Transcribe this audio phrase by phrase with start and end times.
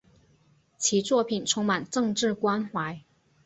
[0.79, 3.03] 其作品充满政治关怀。